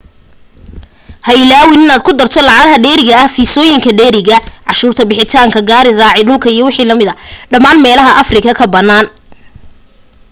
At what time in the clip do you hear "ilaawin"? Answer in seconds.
1.41-1.81